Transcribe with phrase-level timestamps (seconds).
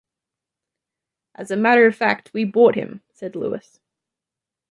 [1.35, 3.79] “As a matter of fact we bought him,” said Louis.